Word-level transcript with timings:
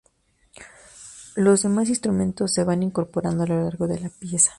Los 1.35 1.61
demás 1.61 1.87
instrumentos 1.89 2.51
se 2.51 2.63
van 2.63 2.81
incorporando 2.81 3.43
a 3.43 3.45
lo 3.45 3.63
largo 3.65 3.85
de 3.85 3.99
la 3.99 4.09
pieza. 4.09 4.49